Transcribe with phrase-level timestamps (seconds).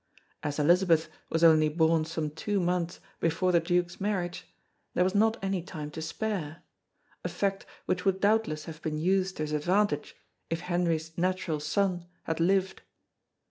[0.41, 4.47] As Elizabeth was only born some two months before the Duke's marriage
[4.95, 6.63] there was not any time to spare
[7.23, 10.15] a fact which would doubtless have been used to his advantage
[10.49, 12.81] if Henry's natural son had lived.